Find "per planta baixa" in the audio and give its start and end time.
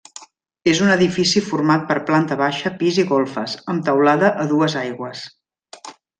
1.91-2.71